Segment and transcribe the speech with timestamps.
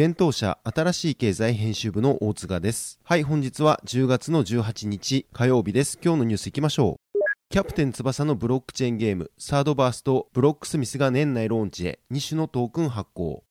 [0.00, 3.00] 現当社新しい経済編集部の大塚です。
[3.02, 5.98] はい、本日は10月の18日火曜日です。
[6.00, 7.18] 今日のニュースいきましょう。
[7.50, 13.42] キャプテン翼のブロックチェーンゲーム、サードバースト、ブロックスミスが年内ローンチへ2種のトークン発行。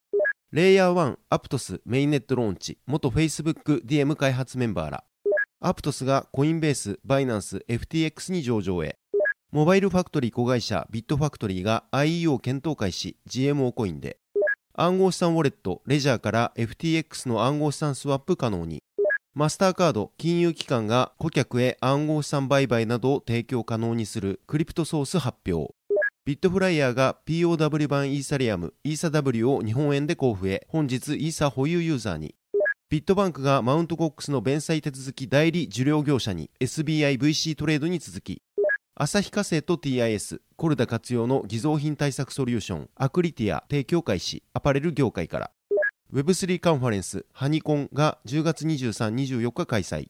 [0.53, 5.03] レイヤー1、アプトスメインネットローンチ、元 Facebook DM 開発メンバーら。
[5.59, 8.97] アプトスがコインベース、バイナンス、FTX に上場へ。
[9.51, 14.17] モバイルファクトリー子会社ビットファクトリーが IEO 検討開始 GMO コインで。
[14.79, 18.83] 暗号資産ウォレット、レジャーから FTX の暗号資産スワップ可能に。
[19.33, 25.73] マスターカード、金融機関が顧客へ暗号資産売買などを提供可能にするクリプトソース発表。
[26.25, 32.35] ビットフライヤーが POW 版イーサリアム、イーサ W を日本円で交付へ、本日イーサ保有ユーザーに。
[32.91, 38.43] ビットバンクがマウントコックスの弁済手続き代理受領業者に SBIVC トレードに続き、
[38.99, 45.51] 旭化成と TIS、コルダ活用の偽造品対策ソリューション、アクリティア提供開始、アパレル業界から。
[46.11, 50.09] Web3 カンファレンス、ハニコンが10月23、24日開催。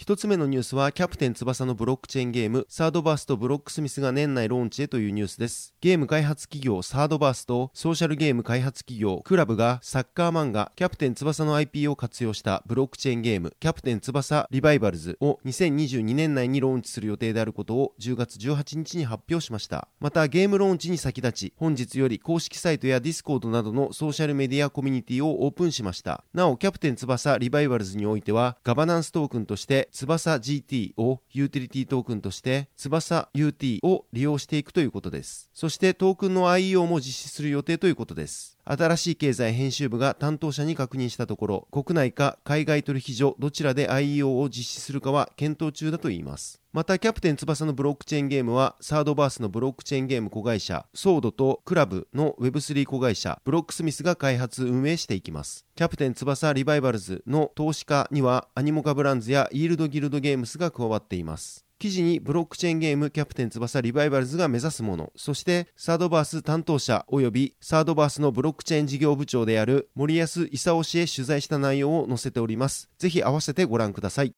[0.00, 5.74] 一つ目のニュースは、キャプテン翼のブロックチェーンゲーム、サードバースとブロックスミスが年内ローンチへというニュースです。
[5.80, 19.88] ゲーム開発企業サードバースと、ソーシャルゲーム開発企業 KLab がサッカー漫画、キャプテン翼の IP を活用したブロックチェーンゲーム、キャプテン翼ライバルズを2022年内にローンチする予定であることを10月18日に発表しました。
[19.98, 26.22] また、ゲームローンチに先立ち、本日より公式サイトやディスコードなどのソーシャルメディアコミュニティをオープンしました。
[26.32, 35.50] なお、キャプテン翼ライバルズにおいては、ガバナンストークンとして、翼 GT をユーティリティトークンとして翼 UT を利用していくということです。
[35.54, 38.57] そしてトークンの IEO も実施する予定ということです。
[38.70, 46.60] 新しい経済編集部が担当者に確認したところ、国内か海外取引所どちらで IEO を実施するかは検討中だといいます。
[46.74, 55.64] また、キャプテン翼のブロックチェーンゲームは、サードバースのブロックチェーンゲーム子会社、ソードとクラブの Web3 子会社、ブロックスミスが開発運営していきます。
[55.74, 61.67] キャプテン翼リバイバルズの投資家には、アニモカブランズやイールドギルドゲームスが加わっています。
[61.78, 72.90] 記事にブロックチェーンゲームキャプテン翼リバイバルズが目指すもの、そしてサードバース担当者及びサードバースのブロックチェーン事業部長である森安勲氏へ取材した内容を載せております。
[72.98, 74.34] ぜひ合わせてご覧ください。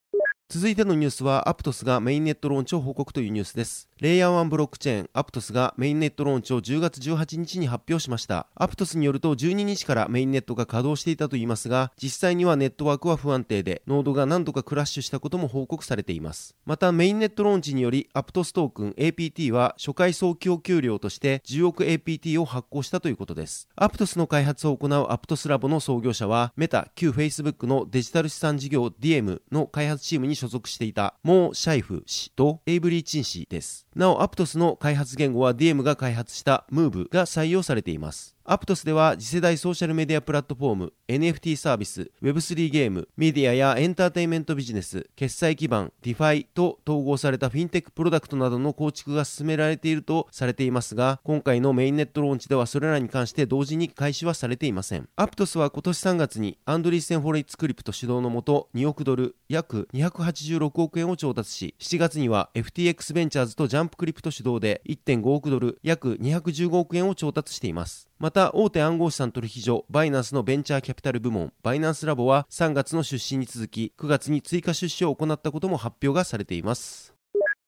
[0.52, 3.88] 続いてのニュースは、アプトスがメインネットローンチを報告というニュースです。
[4.00, 8.48] レイヤー1ブロックチェーン、アプトスがメインネットローンチを10月18日に発表しました。
[8.56, 16.56] アプトスによると12日からメインネットが稼働していたといいますが、実際にはネットワークは不安定で、ノードが何度かクラッシュしたことも報告されています。
[16.66, 23.68] また、メインネットローンチにより、アプトストークン APT は初回総供給量として10億 APT を発行したということです。
[23.76, 33.86] アプトスの開発を行うアプトスラボの創業者は、メタ、旧 Facebook のデジタル資産事業 DM の開発チームに所属していたモー・シャイフ氏とエイブリー・チン氏です。
[33.94, 38.34] なお、アプトスの開発言語は DM が開発した Move が採用されています。
[38.42, 55.06] アプトスでは次世代ソーシャルメディアプラットフォーム、NFT サービス、Web3 ゲーム、メディアやエンターテインメントビジネス、決済基盤、DeFi と統合されたフィンテックプロダクトなどの構築が進められているとされていますが、今回のメインネットローンチではそれらに関して同時に開始はされていません。
[55.16, 68.10] アプトスは今年3月にアンドリーセン・ホロウィッツクリプト主導のもと2億ドル、約286億円を調達し、7月には FTX ベンチャーズとジャンプクリプト主導で1.5億ドル、約215億円を調達しています。
[68.20, 77.19] ままた、大手暗号資産取引所、バイナンスのベンチャーキャピタル部門、バイナンスラボは3月の出資に続き、9月に追加出資を行ったことも発表がされています。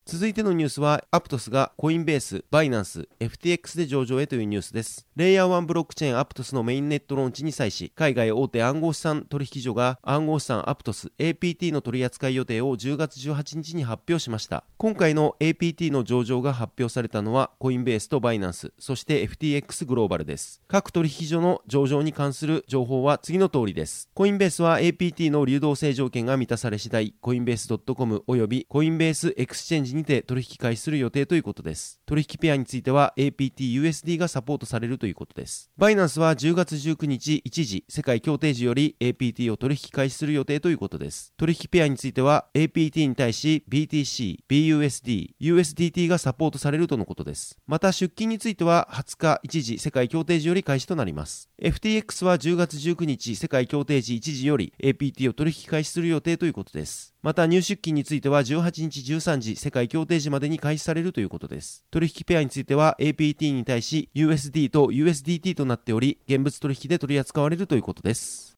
[0.04, 5.06] 続いてのニュースは、アプトスがコインベース、バイナンス、FTX で上場へというニュースです。
[5.14, 14.64] レイヤー1ブロックチェーンアプトスのメインネットローンチに際し、海外大手暗号資産取引所が暗号資産アプトス APT の取扱い予定を10月18日に発表しました。
[14.76, 20.60] 今回の APT の上場が発表されたのは、コインベースとバイナンス、そして FTX グローバルです。
[20.66, 24.10] 各取引所の上場に関する情報は次の通りです。
[24.14, 32.00] コインベースは APT の流動性条件が満たされ次第、コインベース .com およびコインベースエクスチェンジにて取引開始する予定ということです。
[32.06, 35.70] 取引ペアについては APT-USD がサポートされるということです。
[35.76, 41.32] バイナンスは10月19日一時世界協定時より APT を取引開始する予定ということです。
[41.36, 47.58] 取引ペアについては APT に対し BTC、BUSD、USDT がサポートされるとのことです。
[47.66, 51.48] また出金については20日一時世界協定時より開始となります。
[51.62, 57.11] FTX は10月19日世界協定時一時より APT を取引開始する予定ということです。
[57.22, 61.84] また入出金については18日13時世界協定時までに開始されるということです。
[61.92, 68.51] 取引ペアについては APT に対し USD と USDT となっており、現物取引で取り扱われるということです。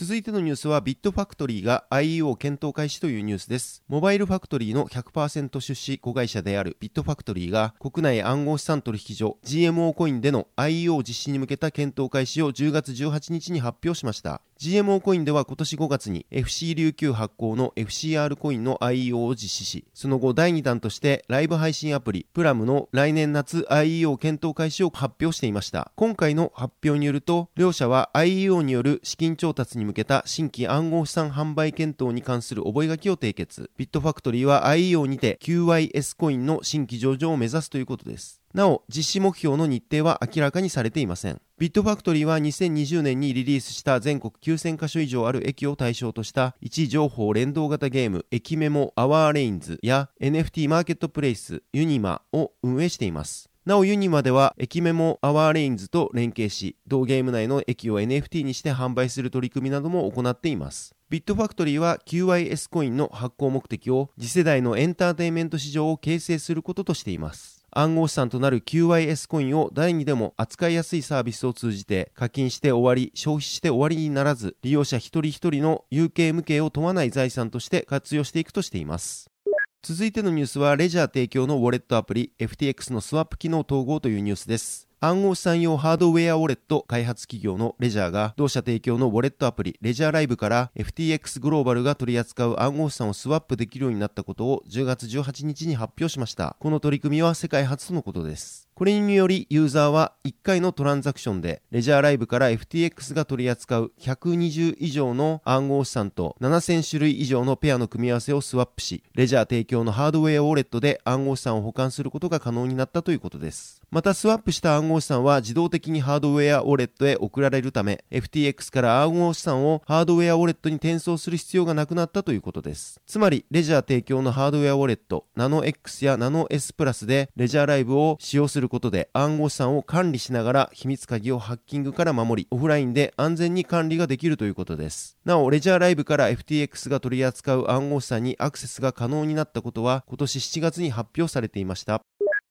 [0.00, 3.82] 続いてのニュースはビットファクトリーが IEO 検討開始というニュースです。
[3.88, 14.40] モバイルファクトリーの100%出資子会社であるビットファクトリーが国内暗号資産取引所 GMO コインでの IEO 実施に向けた検討開始を10月18日に発表しました。
[14.60, 25.90] GMO コインでは今年5月に FC 琉球発行の FCR コインの IEO を実施し、その後第2弾としてライブ配信アプリパルムの来年夏 IEO 検討開始を発表していました。
[25.96, 33.70] 今回の発表によると、両社は IEO による資金調達に向けた新規暗号資産販売検討に関する覚書を締結。
[33.78, 38.42] ビットファクトリーは IEO にて QYS コインの新規上場を目指すということです。
[38.52, 41.40] なお、実施目標の日程は明らかにされていません。
[41.58, 53.48] ビットファクトリーは2020年にリリースした全国9000カ所以上ある駅を対象とした位置情報連動型ゲーム駅メモアワーレイルズや NFT マーケットプレイスユニマを運営しています。
[53.68, 60.94] なおユニマでは駅メモアワーレイルズと連携し、同ゲーム内の駅を NFT にして販売する取り組みなども行っています。
[61.10, 67.66] ビットファクトリーは QYS コインの発行目的を次世代のエンターテインメント市場を形成することとしています。
[67.70, 79.30] 暗号資産となる QYS コインを誰にでも扱いやすいサービスを通じて課金して終わり、消費して終わりにならず、利用者一人一人の有形無形を問わない財産として活用していくとしています。
[79.80, 84.88] 続いてのニュースは、レジャー提供のウォレットアプリ FTX のスワップ機能統合というニュースです。
[85.00, 96.56] 暗号資産用ハードウェアウォレット開発企業のレジャーが同社提供のウォレットアプリレジャーライブから FTX グローバルが取り扱う暗号資産をスワップできるようになったことを10月18日に発表しました。
[96.58, 98.67] この取り組みは世界初とのことです。
[98.78, 113.82] これによりユーザーは1回のトランザクションでレジャーライブから FTX が取り扱う120以上の暗号資産と7000種類以上のペアの組み合わせをスワップし、レジャー提供のハードウェアウォレットで暗号資産を保管することが可能になったということです。
[113.90, 123.00] またスワップした暗号資産は自動的にハードウェアウォレットへ送られるため、FTX から暗号資産をハードウェアウォレットに転送する必要がなくなったということです。
[123.08, 135.16] つまり、レジャー提供のハードウェアウォレット、ナノ X やナノ S プラスでレジャーライブを使用することで暗号資産を管理しながら秘密鍵をハッキングから守り、オフラインで安全に管理ができるということです。
[135.24, 142.00] なお、レジャーライブから FTX が取り扱う暗号資産にアクセスが可能になったことは今年7月に発表されていました。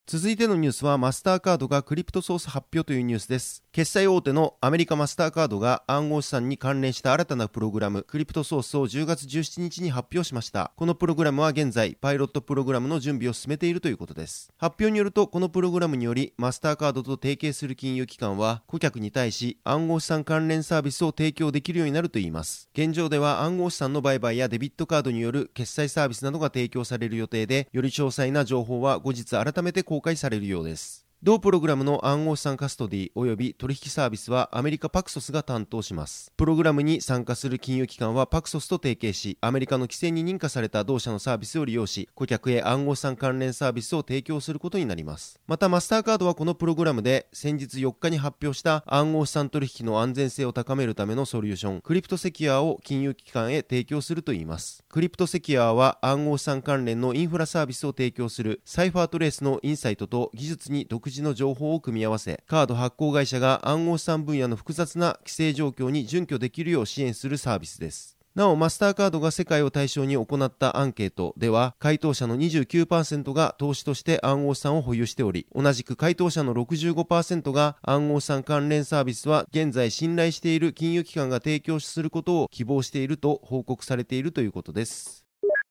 [0.10, 3.66] 続いてのニュースはマスターカードがクリプトソース発表というニュースです。
[3.77, 10.72] 決済大手のアメリカマスターカードが暗号資産に関連した新たなプログラムクリプトソースを10月17日に発表しました。
[10.75, 14.51] このプログラムは現在パイロットプログラムの準備を進めているということです。
[14.57, 22.69] 発表によるとこのプログラムによりマスターカードと提携する金融機関は顧客に対し暗号資産関連サービスを提供できるようになるといいます。
[22.74, 31.07] 現状では暗号資産の売買やデビットカードによる決済サービスなどが提供される予定でより詳細な情報は後日改めて公開されるようです。
[31.24, 36.31] 同プログラムの暗号資産カストディ及び取引サービスはアメリカパクソスが担当します。
[36.38, 45.39] プログラムに参加する金融機関はパクソスと提携し、アメリカの規制に認可された同社のサービスを利用し、顧客へ暗号資産関連サービスを提供することになります。
[45.47, 54.83] またマスターカードはこのプログラムで先日4日に発表した暗号資産取引の安全性を高めるためのソリューション、クリプトセキュアを金融機関へ提供するといいます。
[54.88, 85.26] クリプトセキュアは暗号資産関連のインフラサービスを提供するサイファートレースのインサイトと技術に独自の情報を組み合わせカード発行会社が暗号資産分野の複雑な規制状況に準拠できるよう支援するサービスですなお、マスターカードが世界を対象に行ったアンケートでは、回答者の29%が投資として暗号資産を保有しており、同じく回答者の65%が暗号資産関連サービスは現在信頼している金融機関が提供することを希望していると報告されているということです。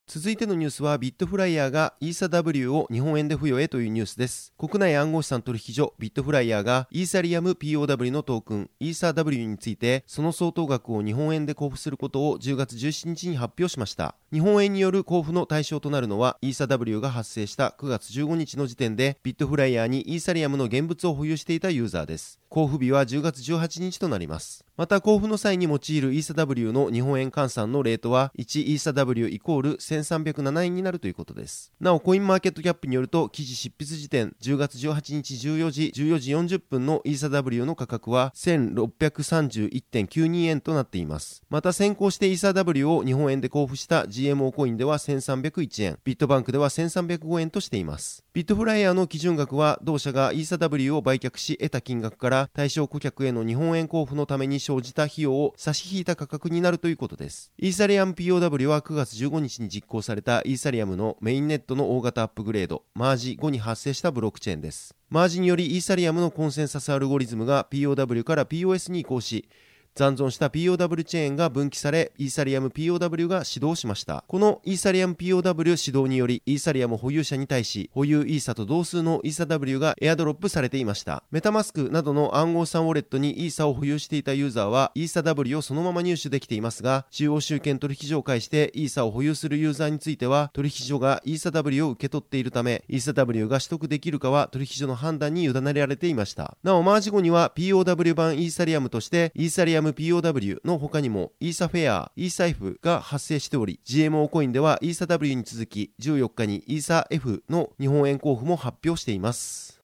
[0.08, 4.54] 続いてのニュースはビットフライヤーがイーサ W を日本円で付与へというニュースです。
[4.56, 14.14] 国内暗号資産取引所ビットフライヤーがイーサリアム POW のトークンイーサ W についてその相当額を日本円で交付することを10月17日に発表しました。
[14.32, 22.38] 日本円による交付の対象となるのはイーサ W が発生した9月15日の時点でビットフライヤーにイーサリアムの現物を保有していたユーザーです。
[22.56, 24.64] 交付日は10月18日となります。
[24.78, 31.74] また交付の際に用いるイーサ W の日本円換算のレートは1イーサ W イコール1307円になるということです。
[31.80, 41.42] なおコインマーケットキャップによると記事執筆時点10月18日14時14時40分のイーサ W の価格は1631.92円となっています。
[41.50, 45.98] また先行してイーサ W を日本円で交付した GMO コインでは1301円。
[46.04, 48.24] ビットバンクでは1305円としています。
[48.32, 57.52] ビットフライヤーの基準額は同社がイーサ W を売却し得た金額から対象顧客への日本円交付のために生じた費用を差し引いた価格になるということです。
[57.58, 64.94] イーサリアム POW は9月15日に実行されたイーサリアムのメインネットの大型アップグレードマージ後に発生したブロックチェーンです。
[65.08, 69.48] マージによりイーサリアムのコンセンサスアルゴリズムが POW から POS に移行し
[69.96, 74.24] 残存した POW チェーンが分岐され、イーサリアム POW が始動しました。
[74.28, 81.24] このイーサリアム POW 始動により、イーサリアム保有者に対し、保有イーサと同数のイーサ W がエアドロップされていました。
[81.30, 96.58] メタマスクなどの暗号資産ウォレットにイーサを保有していたユーザーは、イーサ W をそのまま入手できていますが、中央集権取引所を介してイーサを保有するユーザーについては、取引所がイーサ W を受け取っているため、イーサ W が取得できるかは取引所の判断に委ねられていました。
[96.62, 109.75] なお、マージ後には POW 版イーサリアムとして、イーサリアム POW の他にもイーサフェア、イーサ F が発生しており GMO コインではイーサ W に続き14日にイーサ F の日本円交付も発表しています。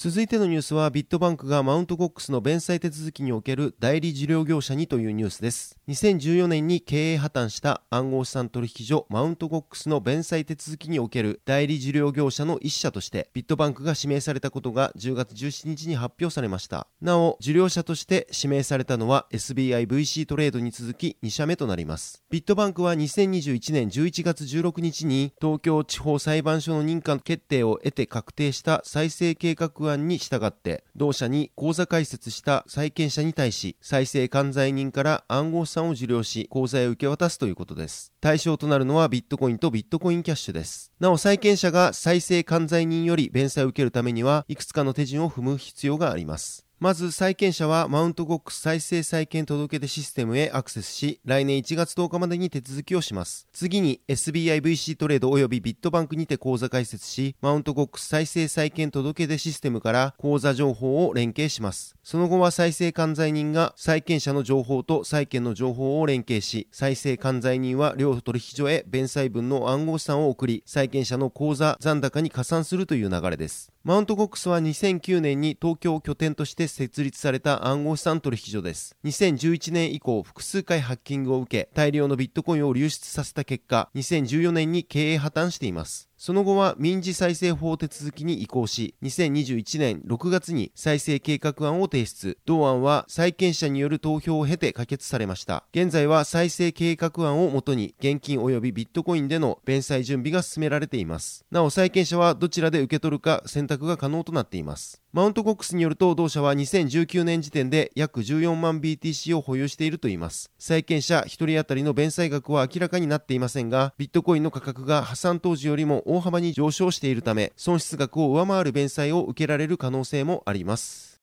[0.00, 5.76] 続いてのニュースはビットバンクがマウントゴックスの弁済手続きにおける代理受領業者にというニュースです。
[5.88, 16.86] 2014年に経営破綻した暗号資産取引所マウントゴックスの弁済手続きにおける代理受領業者の一社としてビットバンクが指名されたことが10月17日に発表されました。
[17.00, 22.22] なお受領者として指名されたのは SBIVC トレードに続き2社目となります。
[22.30, 38.12] ビットバンクは2021年11月16日に東京地方裁判所の認可決定を得て確定した再生計画案に従って同社に口座開設した債権者に対し再生管財人から暗号資産を受領し口座へ受け渡すということです。
[38.20, 40.92] 対象となるのはビットコインとビットコインキャッシュです。
[41.00, 46.67] なお債権者が再生管財人より弁済を受けるためにはいくつかの手順を踏む必要があります。
[46.80, 53.48] まず債権者はマウントゴックス再生債権届出システムへアクセスし、来年1月10日までに手続きをします。
[53.52, 61.96] 次に SBIVC トレード及びビットバンクにて口座開設し、マウントゴックス再生債権届出システムから口座情報を連携します。
[62.04, 73.72] その後は再生管財人が債権者の情報と債権の情報を連携し、再生管財人は両取引所へ弁済分の暗号資産を送り、債権者の口座残高に加算するという流れです。
[73.84, 78.96] マウントゴックスは2009年に東京を拠点として設立された暗号資産取引所です。
[79.04, 86.07] 2011年以降、複数回ハッキングを受け、大量のビットコインを流出させた結果、2014年に経営破綻しています。
[86.18, 92.36] その後は民事再生法手続きに移行し、2021年6月に再生計画案を提出。
[92.44, 95.62] 同案は債権者による投票を経て可決されました。
[95.72, 101.44] 現在は再生計画案をもとに現金及びビットコインでの弁済準備が進められています。
[101.52, 105.00] なお債権者はどちらで受け取るか選択が可能となっています。
[105.10, 110.50] マウントコックスによると同社は2019年時点で約14万 BTC を保有しているといいます。
[110.58, 121.17] 債権者1人当たりの弁済額は明らかになっていませんが、ビットコインの価格が破産当時よりも大幅に上昇しているため、損失額を上回る弁済を受けられる可能性もあります。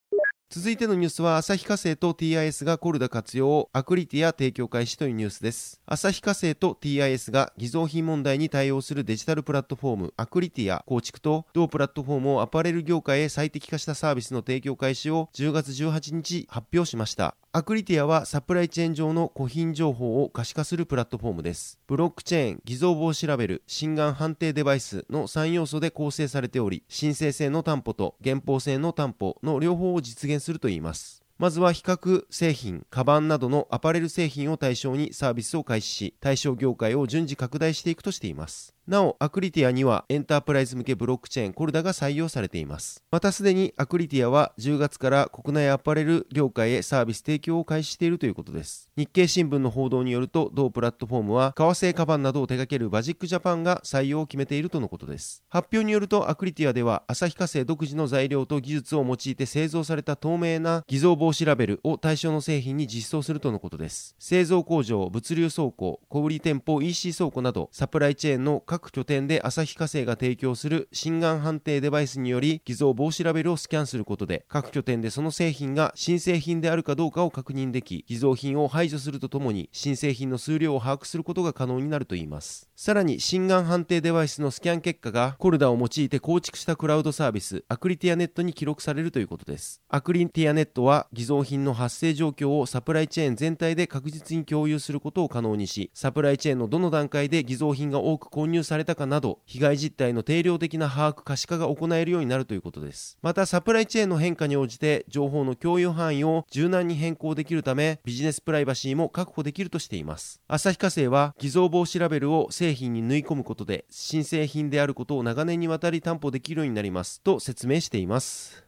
[0.58, 5.82] 続いてのニュースは、旭化成と TIS がコルダ活用をアクリティア提供開始というニュースです。
[5.86, 17.36] 旭化成と TIS が偽造品問題に対応するデジタルプラットフォームアクリティア構築と同プラットフォームをアパレル業界へ最適化したサービスの提供開始を10月18日発表しました。
[17.52, 21.80] アクリティアはサプライチェーン上の古品情報を可視化するプラットフォームです。
[21.88, 31.24] ブロックチェーン、偽造防止ラベル、心眼判定デバイスの3要素で構成されており、申請性の担保と原法性の担保の両方を実現するといいます。
[31.38, 38.74] まずは比較製品、カバンなどのアパレル製品を対象にサービスを開始し、対象業界を順次拡大していくとしています。
[38.88, 43.04] なお、アクリティアにはエンタープライズ向けブロックチェーンコルダが採用されています。
[43.10, 48.92] またすでにアクリティアは10月から国内アパレル業界へサービス提供を開始しているということです。
[48.96, 55.44] 日経新聞の報道によると、同プラットフォームは革製カバンなどを手掛けるバジックジャパンが採用を決めているとのことです。
[55.50, 64.16] 発表によると、アクリティアでは旭化成独自の材料と技術を用いて製造された透明な偽造防止ラベルを対象の製品に実装するとのことです。
[64.20, 82.70] 製造工場、物流倉庫、小売店舗、EC 倉庫など、サプライチェーンの各各拠点で旭化成が提供する心眼判定デバイスにより偽造防止ラベルをスキャンすることで、各拠点でその製品が新製品であるかどうかを確認でき、偽造品を排除するとともに、新製品の数量を把握することが可能になるといいます。
[82.76, 89.82] さらに、心眼判定デバイスのスキャン結果が、コルダを用いて構築したクラウドサービス、アクリティアネットに記録されるということです。
[89.88, 103.18] アクリティアネットは、偽造品の発生状況をサプライチェーン全体で確実に共有することを可能にし、サプライチェーンのどの段階で偽造品が多く購入されたかなど、被害実態の定量的な把握可視化が行えるようになるということです。
[103.22, 110.42] また、サプライチェーンの変化に応じて、情報の共有範囲を柔軟に変更できるため、ビジネスプライバシーも確保できるとしています。
[110.50, 118.66] 旭化成は、偽造防止ラベルを製品に縫い込むことで、新製品であることを長年にわたり担保できるようになりますと説明しています。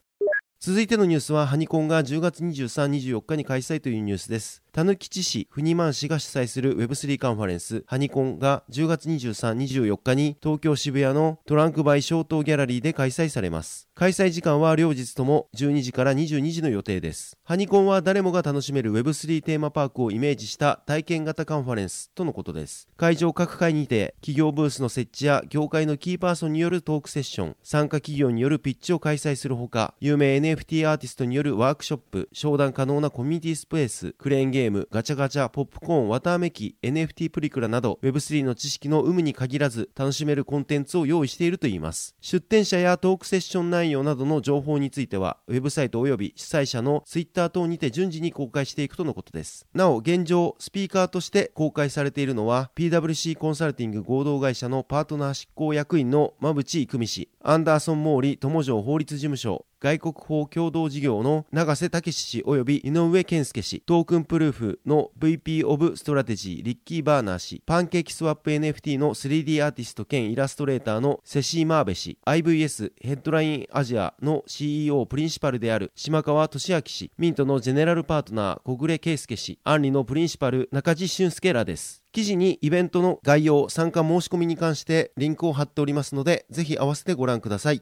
[0.59, 4.63] 続いてのニュースは、ハニコンが10月23、24日に開催というニュースです。
[4.77, 13.89] 田抜吉市、フニマン市が主催する Web3 カンファレンス、ハニコンが10月23、24日に東京渋谷のトランクバイ小東ギャラリーで開催されます。
[13.95, 17.39] 開催時間は両日とも12時から22時の予定です。
[17.43, 22.87] ハニコンは誰もが楽しめる Web3 テーマパークをイメージした体験型カンファレンスとのことです。
[22.97, 42.15] 会場各階にて企業ブースの設置や業界のキーパーソンによるトークセッション、参加企業によるピッチを開催するほか、有名 NFT アーティストによるワークショップ、商談可能なコミュニティスペース、クレーンゲームーム、ガチャガチャ、ポップコーン、綿あめ機、NFT プリクラなど Web3 の知識の有無に限らず楽しめるコンテンツを用意しているといいます。
[42.21, 49.65] 出展者やトークセッション内容などの情報については、ウェブサイト及び主催者の Twitter 等にて順次に公開していくとのことです。
[49.73, 82.03] なお、現状、スピーカーとして公開されているのは、PWC コンサルティング合同会社のパートナー執行役員の馬渕邦美氏、アンダーソン・モーリー友常法律事務所、外国法共同事業の長瀬威志氏及び井上健介氏、トークンプルーフの VP of Strategy リッキー・バーナー氏、パンケーキスワップ NFT の 3D アーティスト兼イラストレーターのセシー・マーベ氏、IVS Headline Asia の CEO プリンシパルである島川俊明氏、ミントのジェネラルパートナー小暮圭介氏、アンリのプリンシパル中地俊介らです。
[82.11, 87.81] 記事にイベントの概要、参加申し込みに関してリンクを貼っておりますので、ぜひ合わせてご覧ください。